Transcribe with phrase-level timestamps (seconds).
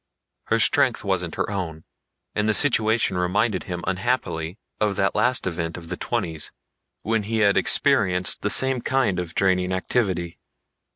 [0.45, 1.83] Her strength wasn't her own,
[2.33, 6.51] and the situation reminded him unhappily of that last event of the Twenties
[7.03, 10.39] when he had experienced the same kind of draining activity.